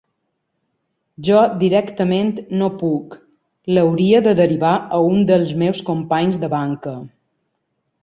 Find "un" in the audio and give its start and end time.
5.13-5.25